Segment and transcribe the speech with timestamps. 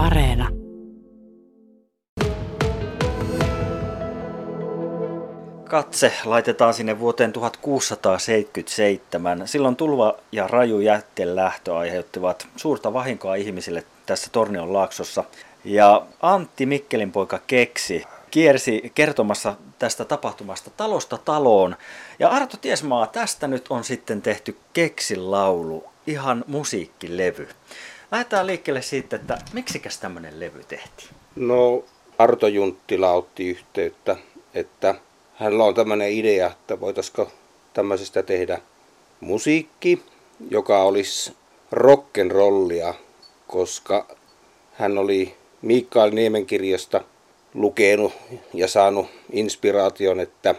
[0.00, 0.48] Areena.
[5.64, 9.48] Katse laitetaan sinne vuoteen 1677.
[9.48, 15.24] Silloin tulva ja raju jätteen lähtö aiheuttivat suurta vahinkoa ihmisille tässä Tornion laaksossa.
[15.64, 21.76] Ja Antti Mikkelin poika Keksi kiersi kertomassa tästä tapahtumasta talosta taloon.
[22.18, 27.48] Ja Arto Tiesmaa, tästä nyt on sitten tehty Keksin laulu, ihan musiikkilevy.
[28.12, 31.10] Lähdetään liikkeelle siitä, että miksikäs tämmöinen levy tehtiin?
[31.36, 31.84] No,
[32.18, 34.16] Arto Junttila otti yhteyttä,
[34.54, 34.94] että
[35.34, 37.30] hänellä on tämmöinen idea, että voitaisiko
[37.72, 38.58] tämmöisestä tehdä
[39.20, 40.02] musiikki,
[40.50, 41.36] joka olisi
[41.74, 42.94] rock'n'rollia,
[43.46, 44.16] koska
[44.72, 47.00] hän oli Mikael Niemen kirjasta
[47.54, 48.12] lukenut
[48.54, 50.54] ja saanut inspiraation, että,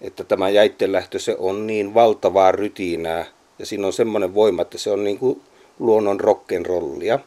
[0.00, 3.26] että tämä jäittelähtö se on niin valtavaa rytinää
[3.58, 5.42] ja siinä on semmoinen voima, että se on niin kuin
[5.78, 7.18] luonnon rock'n'rollia.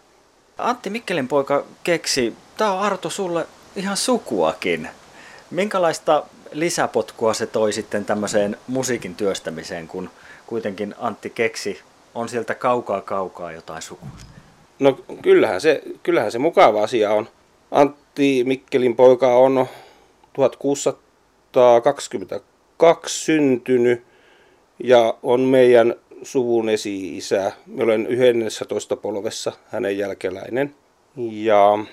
[0.57, 4.89] Antti Mikkelin poika keksi, tämä on Arto sulle ihan sukuakin.
[5.51, 10.09] Minkälaista lisäpotkua se toi sitten tämmöiseen musiikin työstämiseen, kun
[10.47, 11.81] kuitenkin Antti keksi
[12.15, 14.09] on sieltä kaukaa kaukaa jotain sukua?
[14.79, 17.29] No kyllähän se, kyllähän se mukava asia on.
[17.71, 19.67] Antti Mikkelin poika on
[20.33, 24.03] 1622 syntynyt
[24.83, 27.51] ja on meidän suvun esi-isä.
[27.65, 30.75] Mä olen 11 polvessa hänen jälkeläinen.
[31.31, 31.85] Ja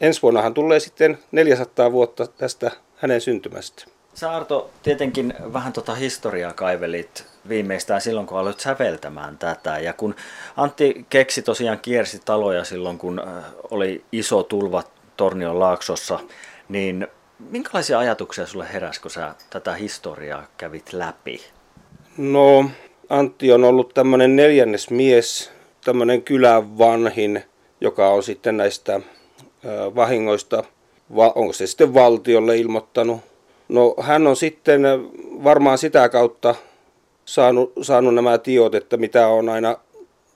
[0.00, 3.84] ensi vuonnahan tulee sitten 400 vuotta tästä hänen syntymästä.
[4.14, 9.78] Sä Arto tietenkin vähän tota historiaa kaivelit viimeistään silloin, kun aloit säveltämään tätä.
[9.78, 10.14] Ja kun
[10.56, 14.82] Antti keksi tosiaan kiersi taloja silloin, kun äh, oli iso tulva
[15.16, 16.20] Tornion laaksossa,
[16.68, 17.06] niin
[17.50, 21.40] minkälaisia ajatuksia sulle heräsi, kun sä tätä historiaa kävit läpi?
[22.16, 22.70] No,
[23.10, 25.50] Antti on ollut tämmöinen neljännes mies,
[25.84, 27.42] tämmöinen kylän vanhin,
[27.80, 29.00] joka on sitten näistä
[29.94, 30.64] vahingoista,
[31.34, 33.20] onko se sitten valtiolle ilmoittanut.
[33.68, 34.82] No hän on sitten
[35.44, 36.54] varmaan sitä kautta
[37.24, 39.76] saanut, saanut nämä tiot, että mitä on aina,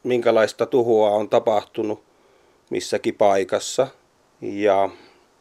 [0.03, 2.03] minkälaista tuhoa on tapahtunut
[2.71, 3.87] missäkin paikassa.
[4.41, 4.91] Ja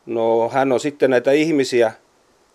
[0.05, 1.91] no hän on sitten näitä ihmisiä,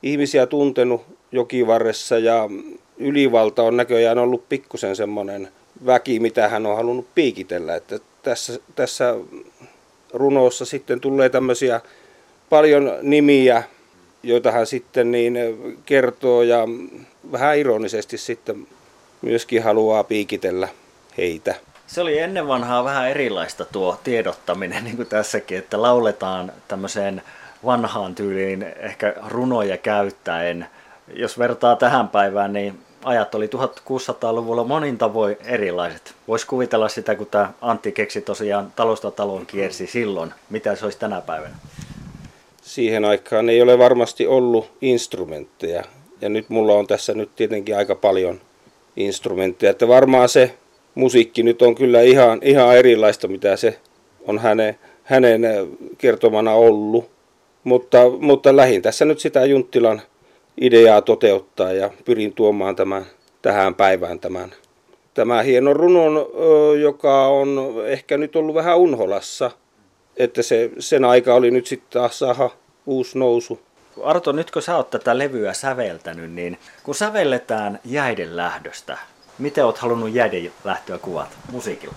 [0.03, 1.03] ihmisiä tuntenut
[1.33, 2.49] jokivarressa ja
[2.99, 5.49] ylivalta on näköjään ollut pikkusen semmoinen
[5.87, 7.75] väki, mitä hän on halunnut piikitellä.
[7.77, 9.15] Että tässä, tässä
[10.13, 11.81] runossa sitten tulee tämmöisiä
[12.51, 13.63] paljon nimiä,
[14.23, 15.39] joita hän sitten niin
[15.87, 16.65] kertoo ja
[17.33, 18.67] vähän ironisesti sitten
[19.23, 20.69] myöskin haluaa piikitellä
[21.19, 21.55] heitä.
[21.87, 27.23] Se oli ennen vanhaa vähän erilaista tuo tiedottaminen, niin kuin tässäkin, että lauletaan tämmöiseen
[27.65, 30.67] vanhaan tyyliin ehkä runoja käyttäen.
[31.15, 36.15] Jos vertaa tähän päivään, niin ajat oli 1600-luvulla monin tavoin erilaiset.
[36.29, 40.35] Voisi kuvitella sitä, kun tämä Antti keksi tosiaan talosta taloon kiersi silloin.
[40.51, 41.55] Mitä se olisi tänä päivänä?
[42.63, 45.85] Siihen aikaan ei ole varmasti ollut instrumentteja.
[46.21, 48.41] Ja nyt mulla on tässä nyt tietenkin aika paljon
[48.97, 49.71] instrumentteja.
[49.71, 50.55] Että varmaan se
[50.95, 53.79] musiikki nyt on kyllä ihan, ihan erilaista, mitä se
[54.27, 55.43] on hänen, hänen
[55.99, 57.11] kertomana ollut.
[57.65, 60.03] Mutta, mutta lähin tässä nyt sitä Junttilan
[60.61, 63.07] ideaa toteuttaa ja pyrin tuomaan tämän
[63.43, 64.53] tähän päivään tämän,
[65.15, 66.27] tämä hieno runon,
[66.81, 69.51] joka on ehkä nyt ollut vähän unholassa,
[70.17, 72.51] että se, sen aika oli nyt sitten taas saada
[72.87, 73.61] uusi nousu.
[74.03, 78.99] Arto, nyt kun sä oot tätä levyä säveltänyt, niin kun sävelletään jäiden lähdöstä,
[79.39, 81.95] miten oot halunnut jäiden lähtöä kuvata musiikilla?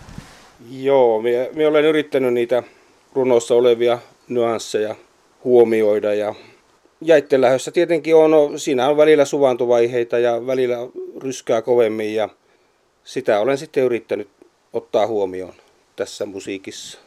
[0.71, 2.63] Joo, minä, minä olen yrittänyt niitä
[3.13, 3.99] runossa olevia
[4.29, 4.95] nyansseja
[5.43, 6.35] huomioida ja
[7.37, 10.77] lähdössä tietenkin on, siinä on välillä suvantuvaiheita ja välillä
[11.21, 12.29] ryskää kovemmin ja
[13.03, 14.29] sitä olen sitten yrittänyt
[14.73, 15.53] ottaa huomioon
[15.95, 16.99] tässä musiikissa.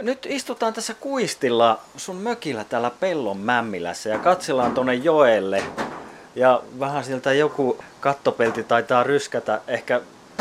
[0.00, 5.62] Nyt istutaan tässä kuistilla sun mökillä täällä Pellon Mämmilässä ja katsellaan tuonne joelle.
[6.36, 10.00] Ja vähän siltä joku kattopelti taitaa ryskätä, ehkä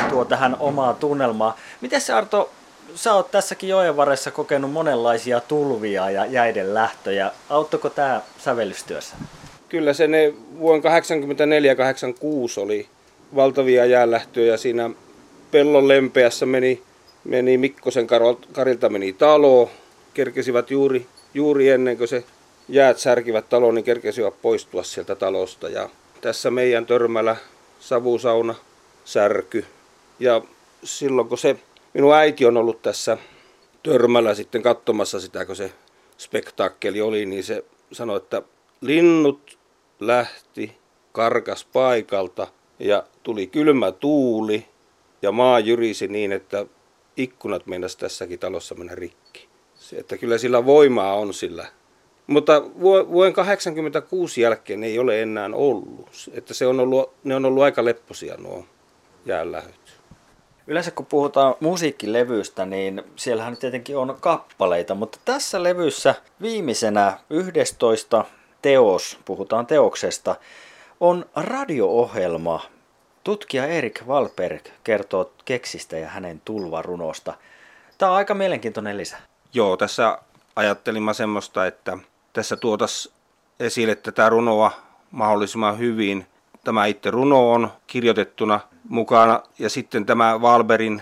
[0.10, 1.58] tuo tähän omaa tunnelmaa.
[1.82, 2.50] Miten se Arto
[2.96, 7.32] sä oot tässäkin joen varressa kokenut monenlaisia tulvia ja jäiden lähtöjä.
[7.50, 9.16] Auttoko tämä sävellystyössä?
[9.70, 12.88] Kyllä se ne vuonna 84-86 oli
[13.36, 14.58] valtavia jäänlähtöjä.
[14.58, 14.90] Siinä
[15.52, 16.84] pellon lempeässä meni,
[17.24, 18.08] meni Mikkosen
[18.54, 19.72] karilta meni talo.
[20.14, 22.24] Kerkesivät juuri, juuri ennen kuin se
[22.70, 25.70] jäät särkivät taloon, niin kerkesivät poistua sieltä talosta.
[25.70, 25.90] Ja
[26.22, 27.36] tässä meidän törmällä
[27.80, 28.56] savusauna
[29.06, 29.66] särky.
[30.20, 30.42] Ja
[30.84, 31.56] silloin kun se
[31.94, 33.18] minun äiti on ollut tässä
[33.84, 35.74] törmällä sitten katsomassa sitä, kun se
[36.18, 38.42] spektaakkeli oli, niin se sanoi, että
[38.82, 39.58] linnut
[40.00, 40.78] lähti,
[41.12, 42.48] karkas paikalta
[42.80, 44.66] ja tuli kylmä tuuli
[45.22, 46.66] ja maa jyrisi niin, että
[47.18, 49.48] ikkunat meinasi tässäkin talossa mennä rikki.
[49.76, 51.68] Se, että kyllä sillä voimaa on sillä.
[52.28, 52.64] Mutta
[53.12, 56.30] vuoden 86 jälkeen ei ole enää ollut.
[56.34, 58.66] Että se on ollut, ne on ollut aika lepposia nuo
[59.26, 60.01] jäänlähöt.
[60.72, 68.26] Yleensä kun puhutaan musiikkilevystä, niin siellähän tietenkin on kappaleita, mutta tässä levyssä viimeisenä 11
[68.62, 70.36] teos, puhutaan teoksesta,
[71.00, 72.66] on radio-ohjelma.
[73.24, 77.34] Tutkija Erik Valberg kertoo keksistä ja hänen tulvarunosta.
[77.98, 79.18] Tämä on aika mielenkiintoinen lisä.
[79.54, 80.18] Joo, tässä
[80.56, 81.98] ajattelin mä semmoista, että
[82.34, 83.14] tässä tuotas
[83.60, 84.72] esille tätä runoa
[85.12, 86.28] mahdollisimman hyvin.
[86.64, 88.60] Tämä itse runo on kirjoitettuna
[88.90, 91.02] mukana ja sitten tämä Valberin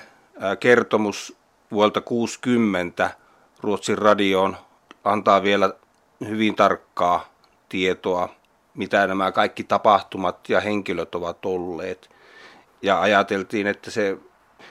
[0.60, 1.38] kertomus
[1.72, 3.12] vuodelta 60
[3.62, 4.58] Ruotsin radioon
[5.04, 5.74] antaa vielä
[6.28, 7.30] hyvin tarkkaa
[7.70, 8.30] tietoa,
[8.74, 12.10] mitä nämä kaikki tapahtumat ja henkilöt ovat olleet.
[12.82, 14.18] Ja ajateltiin, että se,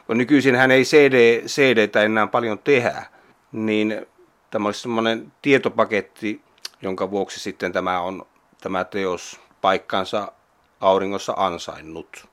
[0.07, 3.07] kun nykyisin hän ei CD, CDtä enää paljon tehdä,
[3.53, 4.07] niin
[4.51, 6.43] tämä olisi semmoinen tietopaketti,
[6.83, 8.27] jonka vuoksi sitten tämä on
[8.61, 10.33] tämä teos paikkansa
[10.81, 12.29] auringossa ansainnut.